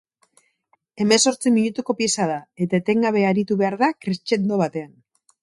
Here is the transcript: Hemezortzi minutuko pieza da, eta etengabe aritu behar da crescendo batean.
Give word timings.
Hemezortzi 1.03 1.53
minutuko 1.57 1.95
pieza 1.99 2.27
da, 2.31 2.39
eta 2.67 2.79
etengabe 2.83 3.23
aritu 3.33 3.59
behar 3.61 3.79
da 3.85 3.93
crescendo 4.09 4.61
batean. 4.65 4.91